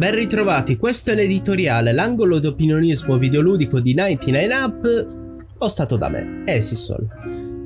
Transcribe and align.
Ben 0.00 0.14
ritrovati, 0.14 0.78
questo 0.78 1.10
è 1.10 1.14
l'editoriale, 1.14 1.92
l'angolo 1.92 2.38
d'opinionismo 2.38 3.18
videoludico 3.18 3.80
di 3.80 3.92
99 3.92 4.54
Up, 4.54 5.68
stato 5.68 5.98
da 5.98 6.08
me, 6.08 6.42
Esisol. 6.46 7.06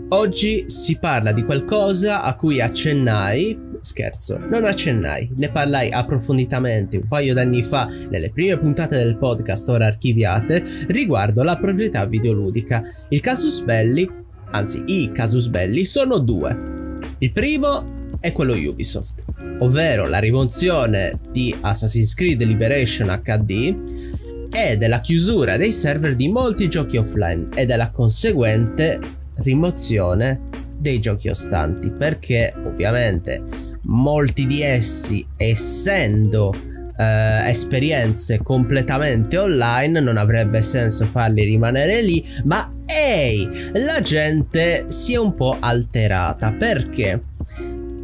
Oggi 0.08 0.64
si 0.66 0.98
parla 0.98 1.30
di 1.30 1.44
qualcosa 1.44 2.24
a 2.24 2.34
cui 2.34 2.60
accennai, 2.60 3.76
scherzo, 3.78 4.40
non 4.50 4.64
accennai, 4.64 5.30
ne 5.36 5.48
parlai 5.48 5.92
approfonditamente 5.92 6.96
un 6.96 7.06
paio 7.06 7.34
d'anni 7.34 7.62
fa 7.62 7.88
nelle 8.10 8.32
prime 8.32 8.58
puntate 8.58 8.96
del 8.96 9.16
podcast 9.16 9.68
ora 9.68 9.86
archiviate 9.86 10.86
riguardo 10.88 11.44
la 11.44 11.56
proprietà 11.56 12.04
videoludica. 12.04 12.82
Il 13.10 13.20
casus 13.20 13.62
belli, 13.62 14.10
anzi 14.50 14.82
i 14.86 15.12
casus 15.12 15.46
belli, 15.46 15.84
sono 15.84 16.18
due. 16.18 17.06
Il 17.18 17.30
primo 17.30 17.94
è 18.24 18.32
quello 18.32 18.54
Ubisoft 18.54 19.22
ovvero 19.58 20.08
la 20.08 20.18
rimozione 20.18 21.20
di 21.30 21.54
Assassin's 21.60 22.14
Creed 22.14 22.42
Liberation 22.42 23.20
HD 23.22 24.48
e 24.50 24.78
della 24.78 25.00
chiusura 25.00 25.58
dei 25.58 25.70
server 25.70 26.14
di 26.14 26.30
molti 26.30 26.70
giochi 26.70 26.96
offline 26.96 27.48
e 27.54 27.66
della 27.66 27.90
conseguente 27.90 28.98
rimozione 29.42 30.48
dei 30.78 31.00
giochi 31.00 31.28
ostanti 31.28 31.90
perché 31.90 32.54
ovviamente 32.64 33.42
molti 33.82 34.46
di 34.46 34.62
essi 34.62 35.26
essendo 35.36 36.54
eh, 36.96 37.50
esperienze 37.50 38.38
completamente 38.42 39.36
online 39.36 40.00
non 40.00 40.16
avrebbe 40.16 40.62
senso 40.62 41.04
farli 41.04 41.44
rimanere 41.44 42.00
lì 42.00 42.26
ma 42.44 42.72
ehi 42.86 43.70
la 43.74 44.00
gente 44.00 44.86
si 44.88 45.12
è 45.12 45.18
un 45.18 45.34
po' 45.34 45.58
alterata 45.60 46.52
perché 46.52 47.20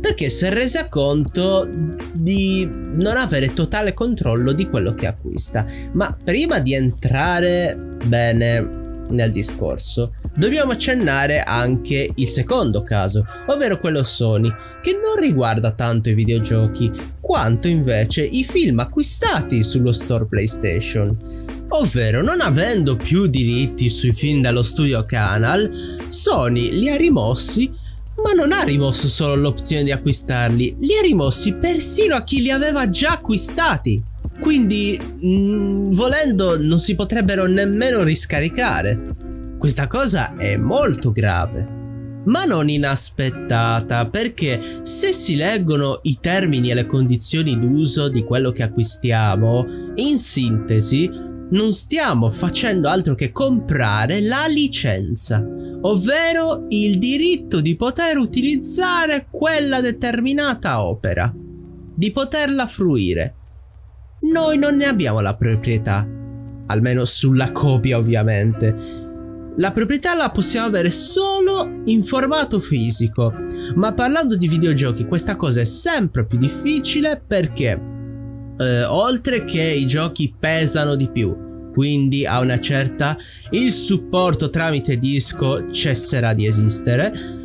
perché 0.00 0.30
si 0.30 0.46
è 0.46 0.50
resa 0.50 0.88
conto 0.88 1.68
di 2.12 2.68
non 2.72 3.16
avere 3.16 3.52
totale 3.52 3.92
controllo 3.92 4.52
di 4.52 4.68
quello 4.68 4.94
che 4.94 5.06
acquista. 5.06 5.66
Ma 5.92 6.16
prima 6.22 6.58
di 6.58 6.74
entrare 6.74 7.76
bene 8.04 8.78
nel 9.10 9.32
discorso, 9.32 10.14
dobbiamo 10.36 10.72
accennare 10.72 11.42
anche 11.42 12.10
il 12.14 12.28
secondo 12.28 12.82
caso, 12.82 13.26
ovvero 13.48 13.78
quello 13.78 14.02
Sony, 14.04 14.48
che 14.80 14.92
non 14.92 15.20
riguarda 15.20 15.72
tanto 15.72 16.08
i 16.08 16.14
videogiochi, 16.14 16.90
quanto 17.20 17.68
invece 17.68 18.22
i 18.22 18.44
film 18.44 18.78
acquistati 18.78 19.62
sullo 19.62 19.92
store 19.92 20.26
PlayStation. 20.26 21.16
Ovvero, 21.72 22.22
non 22.22 22.40
avendo 22.40 22.96
più 22.96 23.26
diritti 23.26 23.88
sui 23.88 24.12
film 24.12 24.40
dallo 24.42 24.62
studio 24.62 25.04
Canal, 25.04 26.06
Sony 26.08 26.70
li 26.72 26.88
ha 26.88 26.96
rimossi 26.96 27.72
ma 28.22 28.32
non 28.32 28.52
ha 28.52 28.62
rimosso 28.62 29.08
solo 29.08 29.34
l'opzione 29.34 29.84
di 29.84 29.92
acquistarli, 29.92 30.76
li 30.78 30.96
ha 30.96 31.00
rimossi 31.00 31.54
persino 31.54 32.14
a 32.14 32.22
chi 32.22 32.40
li 32.40 32.50
aveva 32.50 32.88
già 32.88 33.12
acquistati. 33.12 34.02
Quindi, 34.40 34.98
mh, 34.98 35.26
mm, 35.26 35.92
volendo, 35.92 36.60
non 36.60 36.78
si 36.78 36.94
potrebbero 36.94 37.46
nemmeno 37.46 38.02
riscaricare. 38.02 39.06
Questa 39.58 39.86
cosa 39.86 40.36
è 40.36 40.56
molto 40.56 41.12
grave. 41.12 41.78
Ma 42.24 42.44
non 42.44 42.68
inaspettata, 42.68 44.06
perché 44.06 44.80
se 44.82 45.12
si 45.12 45.36
leggono 45.36 46.00
i 46.02 46.18
termini 46.20 46.70
e 46.70 46.74
le 46.74 46.86
condizioni 46.86 47.58
d'uso 47.58 48.08
di 48.08 48.24
quello 48.24 48.52
che 48.52 48.62
acquistiamo, 48.62 49.66
in 49.96 50.18
sintesi, 50.18 51.28
non 51.50 51.72
stiamo 51.72 52.30
facendo 52.30 52.88
altro 52.88 53.14
che 53.14 53.32
comprare 53.32 54.20
la 54.20 54.46
licenza, 54.46 55.44
ovvero 55.82 56.66
il 56.68 56.98
diritto 56.98 57.60
di 57.60 57.76
poter 57.76 58.18
utilizzare 58.18 59.26
quella 59.30 59.80
determinata 59.80 60.84
opera, 60.84 61.32
di 61.34 62.10
poterla 62.10 62.66
fruire. 62.66 63.34
Noi 64.32 64.58
non 64.58 64.76
ne 64.76 64.84
abbiamo 64.84 65.20
la 65.20 65.34
proprietà, 65.34 66.06
almeno 66.66 67.04
sulla 67.04 67.50
copia 67.52 67.98
ovviamente. 67.98 69.08
La 69.56 69.72
proprietà 69.72 70.14
la 70.14 70.30
possiamo 70.30 70.68
avere 70.68 70.90
solo 70.90 71.82
in 71.86 72.04
formato 72.04 72.60
fisico, 72.60 73.32
ma 73.74 73.92
parlando 73.92 74.36
di 74.36 74.46
videogiochi 74.46 75.04
questa 75.04 75.34
cosa 75.34 75.60
è 75.60 75.64
sempre 75.64 76.24
più 76.24 76.38
difficile 76.38 77.20
perché 77.26 77.90
eh, 78.60 78.84
oltre 78.84 79.44
che 79.44 79.62
i 79.62 79.86
giochi 79.86 80.34
pesano 80.38 80.94
di 80.94 81.08
più, 81.08 81.34
quindi 81.72 82.26
a 82.26 82.40
una 82.40 82.60
certa 82.60 83.16
il 83.50 83.70
supporto 83.70 84.50
tramite 84.50 84.98
disco 84.98 85.70
cesserà 85.70 86.34
di 86.34 86.46
esistere 86.46 87.38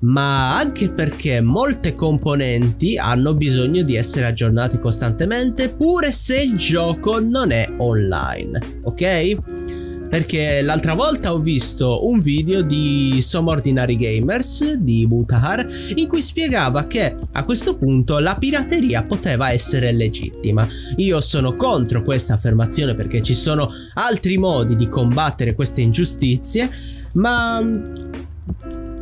ma 0.00 0.56
anche 0.56 0.90
perché 0.90 1.40
molte 1.40 1.94
componenti 1.94 2.96
hanno 2.96 3.34
bisogno 3.34 3.82
di 3.82 3.96
essere 3.96 4.26
aggiornate 4.26 4.78
costantemente 4.78 5.70
pure 5.70 6.12
se 6.12 6.40
il 6.40 6.54
gioco 6.54 7.18
non 7.18 7.50
è 7.50 7.68
online, 7.78 8.80
ok? 8.84 9.36
Perché 10.08 10.62
l'altra 10.62 10.94
volta 10.94 11.32
ho 11.32 11.38
visto 11.38 12.08
un 12.08 12.20
video 12.20 12.62
di 12.62 13.18
Some 13.20 13.50
Ordinary 13.50 13.96
Gamers 13.96 14.74
di 14.74 15.06
Mutahar 15.06 15.66
in 15.94 16.08
cui 16.08 16.22
spiegava 16.22 16.86
che 16.86 17.14
a 17.32 17.44
questo 17.44 17.76
punto 17.76 18.18
la 18.18 18.34
pirateria 18.34 19.04
poteva 19.04 19.50
essere 19.50 19.92
legittima. 19.92 20.66
Io 20.96 21.20
sono 21.20 21.56
contro 21.56 22.02
questa 22.02 22.34
affermazione 22.34 22.94
perché 22.94 23.22
ci 23.22 23.34
sono 23.34 23.70
altri 23.94 24.38
modi 24.38 24.76
di 24.76 24.88
combattere 24.88 25.54
queste 25.54 25.82
ingiustizie, 25.82 26.70
ma 27.12 27.60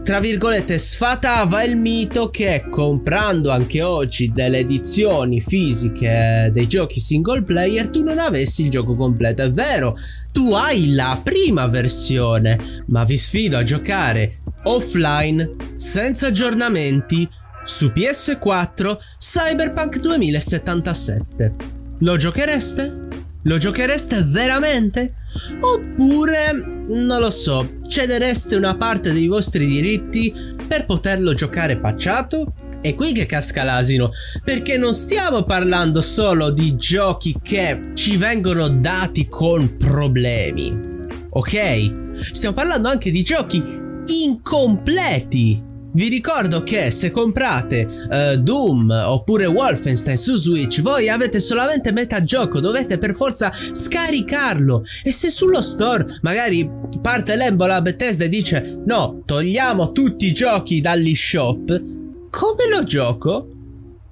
tra 0.07 0.21
virgolette 0.21 0.79
sfatava 0.79 1.65
il 1.65 1.77
mito 1.77 2.31
che 2.31 2.67
comprando 2.71 3.51
anche 3.51 3.83
oggi 3.83 4.31
delle 4.31 4.59
edizioni 4.59 5.41
fisiche 5.41 6.49
dei 6.53 6.69
giochi 6.69 7.01
single 7.01 7.43
player 7.43 7.89
tu 7.89 8.05
non 8.05 8.21
avessi 8.21 8.63
il 8.63 8.71
gioco 8.71 8.95
completo. 8.95 9.43
È 9.43 9.51
vero, 9.51 9.97
tu 10.31 10.53
hai 10.53 10.93
la 10.95 11.21
prima 11.25 11.67
versione, 11.67 12.85
ma 12.87 13.03
vi 13.03 13.17
sfido 13.17 13.57
a 13.57 13.65
giocare 13.65 14.43
offline, 14.63 15.73
senza 15.75 16.29
aggiornamenti, 16.29 17.29
su 17.65 17.87
PS4 17.87 18.97
Cyberpunk 19.19 19.99
2077. 19.99 21.55
Lo 21.99 22.17
giochereste? 22.17 23.06
Lo 23.47 23.59
giochereste 23.59 24.25
veramente? 24.25 25.15
Oppure, 25.61 26.53
non 26.89 27.21
lo 27.21 27.31
so, 27.31 27.75
cedereste 27.87 28.57
una 28.57 28.77
parte 28.77 29.13
dei 29.13 29.29
vostri 29.29 29.67
diritti 29.67 30.35
per 30.67 30.85
poterlo 30.85 31.33
giocare 31.33 31.79
pacciato? 31.79 32.53
È 32.81 32.93
qui 32.97 33.13
che 33.13 33.25
casca 33.25 33.63
l'asino, 33.63 34.11
perché 34.43 34.77
non 34.77 34.93
stiamo 34.95 35.45
parlando 35.45 36.01
solo 36.01 36.51
di 36.51 36.75
giochi 36.77 37.37
che 37.41 37.91
ci 37.95 38.17
vengono 38.17 38.69
dati 38.69 39.29
con 39.29 39.77
problemi, 39.77 41.07
ok? 41.31 42.31
Stiamo 42.33 42.55
parlando 42.55 42.89
anche 42.89 43.13
di 43.13 43.23
giochi 43.23 43.63
incompleti 44.07 45.63
vi 45.97 46.09
ricordo 46.09 46.63
che 46.63 46.91
se 46.91 47.11
comprate 47.11 47.87
uh, 47.87 48.37
Doom 48.37 48.91
oppure 48.91 49.47
Wolfenstein 49.47 50.19
su 50.19 50.37
Switch 50.37 50.83
voi 50.83 51.09
avete 51.09 51.41
solamente 51.41 51.91
metà 51.91 52.23
gioco, 52.23 52.61
dovete 52.61 52.99
per 52.99 53.15
forza 53.15 53.51
scaricarlo 53.73 54.85
e 55.03 55.11
se 55.11 55.31
sullo 55.31 55.63
store 55.63 56.19
magari 56.21 56.71
parte 57.01 57.35
l'embola 57.35 57.81
Bethesda 57.81 58.25
e 58.25 58.29
dice 58.29 58.83
no, 58.85 59.23
togliamo 59.25 59.93
tutti 59.93 60.27
i 60.27 60.35
giochi 60.35 60.83
dagli 60.83 61.15
shop, 61.15 61.83
come 62.31 62.69
lo 62.71 62.85
gioco? 62.85 63.49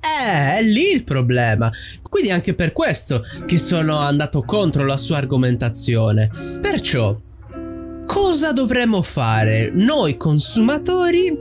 Eh, 0.01 0.59
è 0.59 0.63
lì 0.63 0.91
il 0.91 1.05
problema. 1.05 1.71
Quindi 2.09 2.31
anche 2.31 2.55
per 2.55 2.73
questo 2.73 3.25
che 3.47 3.59
sono 3.59 3.99
andato 3.99 4.43
contro 4.43 4.87
la 4.87 4.97
sua 4.97 5.19
argomentazione. 5.19 6.31
Perciò 6.61 7.19
cosa 8.15 8.53
dovremmo 8.53 9.03
fare 9.03 9.73
noi 9.75 10.17
consumatori 10.17 11.37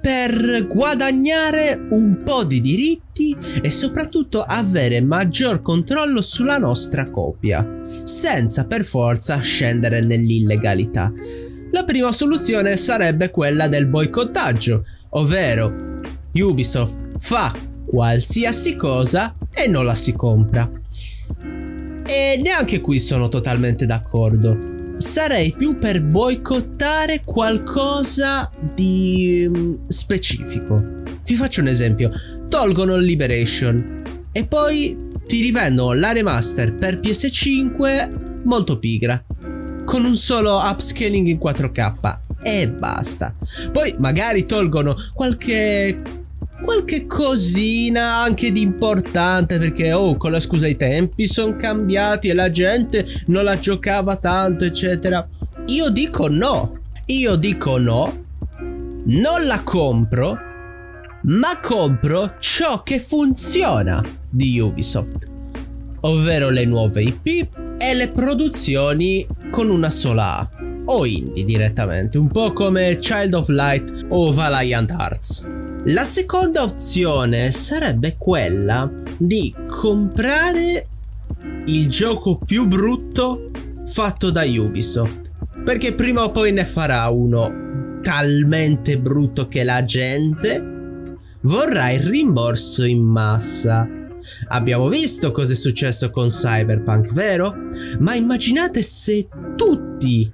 per 0.00 0.66
guadagnare 0.66 1.88
un 1.90 2.22
po' 2.24 2.42
di 2.42 2.62
diritti 2.62 3.36
e 3.60 3.70
soprattutto 3.70 4.42
avere 4.42 5.02
maggior 5.02 5.60
controllo 5.60 6.22
sulla 6.22 6.56
nostra 6.56 7.10
copia, 7.10 7.68
senza 8.04 8.64
per 8.64 8.82
forza 8.84 9.40
scendere 9.40 10.00
nell'illegalità. 10.00 11.12
La 11.70 11.84
prima 11.84 12.12
soluzione 12.12 12.78
sarebbe 12.78 13.28
quella 13.28 13.68
del 13.68 13.84
boicottaggio, 13.84 14.86
ovvero 15.10 16.00
Ubisoft 16.32 17.18
fa 17.18 17.54
qualsiasi 17.84 18.74
cosa 18.76 19.36
e 19.52 19.66
non 19.66 19.84
la 19.84 19.94
si 19.94 20.12
compra. 20.12 20.70
E 22.06 22.40
neanche 22.42 22.80
qui 22.80 22.98
sono 23.00 23.28
totalmente 23.28 23.84
d'accordo 23.84 24.75
sarei 24.98 25.54
più 25.56 25.76
per 25.76 26.02
boicottare 26.02 27.22
qualcosa 27.24 28.50
di 28.74 29.46
mm, 29.48 29.74
specifico. 29.88 30.82
Vi 31.24 31.34
faccio 31.34 31.60
un 31.60 31.68
esempio. 31.68 32.10
Tolgono 32.48 32.96
Liberation 32.96 34.02
e 34.32 34.44
poi 34.44 34.96
ti 35.26 35.40
rivendono 35.40 35.92
la 35.92 36.12
remaster 36.12 36.74
per 36.74 37.00
PS5 37.00 38.44
molto 38.44 38.78
pigra. 38.78 39.22
Con 39.84 40.04
un 40.04 40.16
solo 40.16 40.58
upscaling 40.58 41.26
in 41.26 41.38
4K 41.38 42.18
e 42.42 42.68
basta. 42.68 43.34
Poi 43.72 43.94
magari 43.98 44.46
tolgono 44.46 44.96
qualche 45.12 46.24
qualche 46.62 47.06
cosina 47.06 48.16
anche 48.16 48.50
di 48.52 48.62
importante 48.62 49.58
perché 49.58 49.92
oh 49.92 50.16
con 50.16 50.32
la 50.32 50.40
scusa 50.40 50.66
i 50.66 50.76
tempi 50.76 51.26
sono 51.26 51.56
cambiati 51.56 52.28
e 52.28 52.34
la 52.34 52.50
gente 52.50 53.06
non 53.26 53.44
la 53.44 53.58
giocava 53.58 54.16
tanto 54.16 54.64
eccetera. 54.64 55.26
Io 55.66 55.90
dico 55.90 56.28
no. 56.28 56.80
Io 57.06 57.36
dico 57.36 57.78
no. 57.78 58.24
Non 59.04 59.44
la 59.46 59.60
compro. 59.62 60.38
Ma 61.22 61.58
compro 61.60 62.36
ciò 62.38 62.82
che 62.82 63.00
funziona 63.00 64.02
di 64.28 64.60
Ubisoft. 64.60 65.26
Ovvero 66.00 66.50
le 66.50 66.64
nuove 66.64 67.02
IP 67.02 67.48
e 67.78 67.94
le 67.94 68.08
produzioni 68.08 69.26
con 69.50 69.70
una 69.70 69.90
sola 69.90 70.38
A 70.38 70.50
o 70.86 71.04
indie 71.04 71.44
direttamente, 71.44 72.18
un 72.18 72.28
po' 72.28 72.52
come 72.52 72.98
Child 72.98 73.34
of 73.34 73.48
Light 73.48 74.06
o 74.08 74.32
Valiant 74.32 74.90
Hearts. 74.90 75.65
La 75.88 76.02
seconda 76.02 76.64
opzione 76.64 77.52
sarebbe 77.52 78.16
quella 78.18 78.90
di 79.16 79.54
comprare 79.68 80.88
il 81.66 81.88
gioco 81.88 82.38
più 82.38 82.66
brutto 82.66 83.52
fatto 83.86 84.32
da 84.32 84.42
Ubisoft. 84.42 85.30
Perché 85.64 85.94
prima 85.94 86.24
o 86.24 86.32
poi 86.32 86.50
ne 86.50 86.64
farà 86.64 87.08
uno 87.10 88.00
talmente 88.02 88.98
brutto 88.98 89.46
che 89.46 89.62
la 89.62 89.84
gente 89.84 91.18
vorrà 91.42 91.90
il 91.90 92.00
rimborso 92.00 92.82
in 92.82 93.04
massa. 93.04 93.88
Abbiamo 94.48 94.88
visto 94.88 95.30
cosa 95.30 95.52
è 95.52 95.56
successo 95.56 96.10
con 96.10 96.26
Cyberpunk, 96.26 97.12
vero? 97.12 97.54
Ma 98.00 98.16
immaginate 98.16 98.82
se 98.82 99.28
tutti 99.54 100.32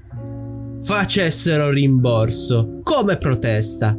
facessero 0.83 1.69
rimborso 1.69 2.81
come 2.83 3.19
protesta. 3.19 3.95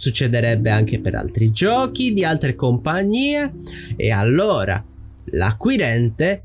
Succederebbe 0.00 0.70
anche 0.70 0.98
per 0.98 1.14
altri 1.14 1.50
giochi 1.50 2.14
di 2.14 2.24
altre 2.24 2.54
compagnie 2.54 3.52
e 3.96 4.10
allora 4.10 4.82
l'acquirente 5.32 6.44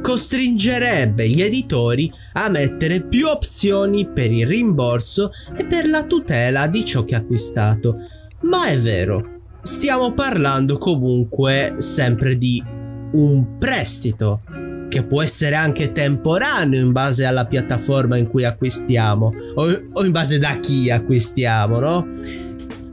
costringerebbe 0.00 1.28
gli 1.28 1.42
editori 1.42 2.10
a 2.32 2.48
mettere 2.48 3.02
più 3.02 3.26
opzioni 3.26 4.08
per 4.08 4.32
il 4.32 4.46
rimborso 4.46 5.30
e 5.54 5.66
per 5.66 5.86
la 5.90 6.04
tutela 6.04 6.68
di 6.68 6.86
ciò 6.86 7.04
che 7.04 7.14
ha 7.14 7.18
acquistato. 7.18 7.98
Ma 8.44 8.68
è 8.68 8.78
vero, 8.78 9.40
stiamo 9.60 10.14
parlando 10.14 10.78
comunque 10.78 11.74
sempre 11.76 12.38
di 12.38 12.64
un 13.12 13.58
prestito 13.58 14.40
che 14.88 15.04
può 15.04 15.20
essere 15.20 15.54
anche 15.54 15.92
temporaneo 15.92 16.80
in 16.80 16.92
base 16.92 17.26
alla 17.26 17.44
piattaforma 17.44 18.16
in 18.16 18.26
cui 18.26 18.44
acquistiamo 18.44 19.32
o, 19.56 20.04
in 20.04 20.12
base 20.12 20.38
da 20.38 20.58
chi 20.60 20.90
acquistiamo, 20.90 21.78
no? 21.78 22.08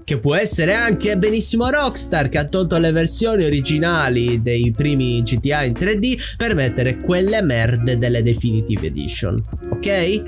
Che 0.04 0.20
può 0.20 0.36
essere 0.36 0.74
anche 0.74 1.18
benissimo 1.18 1.70
Rockstar 1.70 2.28
che 2.28 2.38
ha 2.38 2.46
tolto 2.46 2.78
le 2.78 2.92
versioni 2.92 3.46
originali 3.46 4.42
dei 4.42 4.72
primi 4.76 5.24
GTA 5.24 5.64
in 5.64 5.74
3D 5.74 6.36
per 6.36 6.56
mettere 6.56 6.98
quelle 6.98 7.42
merde 7.42 7.98
delle 7.98 8.22
Definitive 8.22 8.88
Edition, 8.88 9.42
ok? 9.70 10.24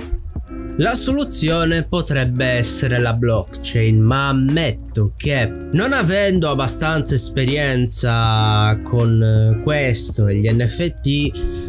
La 0.78 0.94
soluzione 0.94 1.84
potrebbe 1.84 2.46
essere 2.46 3.00
la 3.00 3.14
blockchain, 3.14 3.98
ma 3.98 4.28
ammetto 4.28 5.14
che 5.16 5.50
non 5.72 5.94
avendo 5.94 6.50
abbastanza 6.50 7.16
esperienza 7.16 8.78
con 8.84 9.62
questo 9.64 10.28
e 10.28 10.36
gli 10.36 10.50
NFT, 10.52 11.65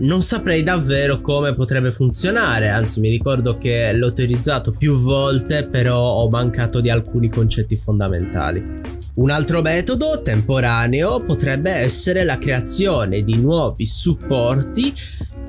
non 0.00 0.22
saprei 0.22 0.62
davvero 0.62 1.20
come 1.20 1.54
potrebbe 1.54 1.92
funzionare, 1.92 2.68
anzi 2.68 3.00
mi 3.00 3.08
ricordo 3.08 3.54
che 3.54 3.92
l'ho 3.92 4.06
utilizzato 4.06 4.72
più 4.76 4.96
volte, 4.96 5.64
però 5.64 5.98
ho 5.98 6.28
mancato 6.28 6.80
di 6.80 6.90
alcuni 6.90 7.28
concetti 7.28 7.76
fondamentali. 7.76 8.62
Un 9.14 9.30
altro 9.30 9.60
metodo 9.60 10.22
temporaneo 10.22 11.22
potrebbe 11.22 11.70
essere 11.70 12.24
la 12.24 12.38
creazione 12.38 13.22
di 13.22 13.36
nuovi 13.36 13.86
supporti 13.86 14.94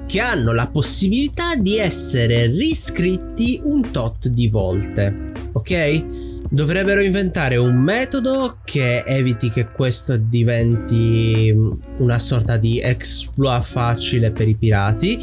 che 0.06 0.20
hanno 0.20 0.52
la 0.54 0.68
possibilità 0.68 1.56
di 1.56 1.78
essere 1.78 2.48
riscritti 2.48 3.62
un 3.64 3.92
tot 3.92 4.28
di 4.28 4.50
volte, 4.50 5.32
ok? 5.54 6.31
Dovrebbero 6.54 7.02
inventare 7.02 7.56
un 7.56 7.82
metodo 7.82 8.58
che 8.66 9.04
eviti 9.06 9.50
che 9.50 9.70
questo 9.72 10.18
diventi 10.18 11.56
una 12.00 12.20
sorta 12.20 12.58
di 12.58 12.82
exploit 12.82 13.64
facile 13.64 14.32
per 14.32 14.50
i 14.50 14.56
pirati 14.56 15.18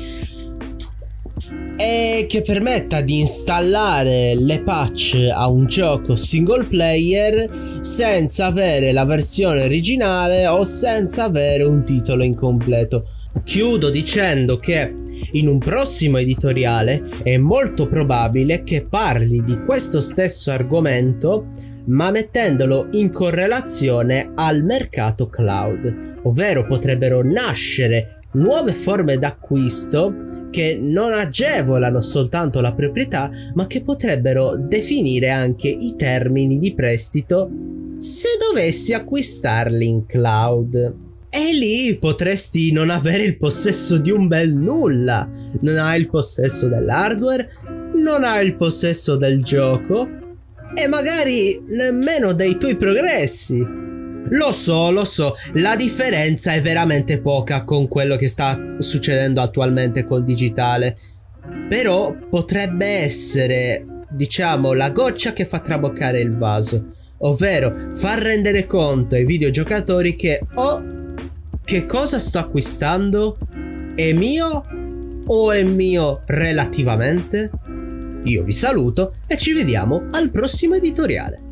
e 1.76 2.24
che 2.26 2.40
permetta 2.40 3.02
di 3.02 3.18
installare 3.20 4.36
le 4.36 4.62
patch 4.62 5.28
a 5.30 5.48
un 5.48 5.66
gioco 5.66 6.16
single 6.16 6.64
player 6.64 7.78
senza 7.82 8.46
avere 8.46 8.90
la 8.92 9.04
versione 9.04 9.64
originale 9.64 10.46
o 10.46 10.64
senza 10.64 11.24
avere 11.24 11.62
un 11.62 11.84
titolo 11.84 12.24
incompleto. 12.24 13.06
Chiudo 13.44 13.90
dicendo 13.90 14.56
che 14.56 14.94
in 15.32 15.48
un 15.48 15.58
prossimo 15.58 16.18
editoriale 16.18 17.02
è 17.22 17.36
molto 17.36 17.88
probabile 17.88 18.62
che 18.62 18.86
parli 18.86 19.42
di 19.44 19.62
questo 19.64 20.00
stesso 20.00 20.50
argomento 20.50 21.46
ma 21.86 22.10
mettendolo 22.10 22.88
in 22.92 23.12
correlazione 23.12 24.32
al 24.34 24.62
mercato 24.62 25.28
cloud, 25.28 26.20
ovvero 26.24 26.66
potrebbero 26.66 27.22
nascere 27.22 28.18
nuove 28.32 28.74
forme 28.74 29.18
d'acquisto 29.18 30.26
che 30.50 30.78
non 30.80 31.12
agevolano 31.12 32.02
soltanto 32.02 32.60
la 32.60 32.74
proprietà, 32.74 33.30
ma 33.54 33.66
che 33.66 33.82
potrebbero 33.82 34.56
definire 34.56 35.30
anche 35.30 35.68
i 35.68 35.94
termini 35.96 36.58
di 36.58 36.74
prestito 36.74 37.50
se 37.96 38.28
dovessi 38.38 38.92
acquistarli 38.92 39.86
in 39.86 40.06
cloud. 40.06 41.06
E 41.30 41.52
lì 41.52 41.96
potresti 41.96 42.72
non 42.72 42.88
avere 42.88 43.22
il 43.22 43.36
possesso 43.36 43.98
di 43.98 44.10
un 44.10 44.28
bel 44.28 44.52
nulla. 44.52 45.28
Non 45.60 45.76
hai 45.76 46.00
il 46.00 46.08
possesso 46.08 46.68
dell'hardware, 46.68 47.50
non 47.94 48.24
hai 48.24 48.46
il 48.46 48.56
possesso 48.56 49.16
del 49.16 49.42
gioco 49.42 50.08
e 50.74 50.86
magari 50.86 51.60
nemmeno 51.68 52.32
dei 52.32 52.56
tuoi 52.56 52.76
progressi. 52.76 53.86
Lo 54.30 54.52
so, 54.52 54.90
lo 54.90 55.04
so, 55.04 55.34
la 55.54 55.74
differenza 55.74 56.52
è 56.52 56.60
veramente 56.60 57.20
poca 57.20 57.64
con 57.64 57.88
quello 57.88 58.16
che 58.16 58.28
sta 58.28 58.76
succedendo 58.78 59.40
attualmente 59.40 60.04
col 60.04 60.24
digitale. 60.24 60.96
Però 61.68 62.14
potrebbe 62.28 62.86
essere, 62.86 63.84
diciamo, 64.10 64.74
la 64.74 64.90
goccia 64.90 65.32
che 65.32 65.44
fa 65.44 65.60
traboccare 65.60 66.20
il 66.20 66.36
vaso. 66.36 66.92
Ovvero 67.20 67.90
far 67.94 68.20
rendere 68.20 68.66
conto 68.66 69.14
ai 69.14 69.24
videogiocatori 69.24 70.14
che 70.14 70.40
o 70.54 70.97
che 71.68 71.84
cosa 71.84 72.18
sto 72.18 72.38
acquistando? 72.38 73.36
È 73.94 74.14
mio 74.14 74.64
o 75.26 75.52
è 75.52 75.62
mio 75.62 76.22
relativamente? 76.24 77.50
Io 78.24 78.42
vi 78.42 78.52
saluto 78.52 79.16
e 79.26 79.36
ci 79.36 79.52
vediamo 79.52 80.08
al 80.12 80.30
prossimo 80.30 80.76
editoriale. 80.76 81.47